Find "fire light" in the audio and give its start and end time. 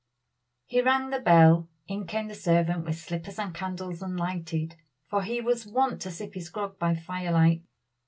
6.95-7.61